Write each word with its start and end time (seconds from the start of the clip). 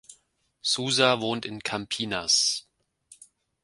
Souza 0.63 1.21
wohnt 1.21 1.45
in 1.45 1.61
Campinas. 1.61 2.65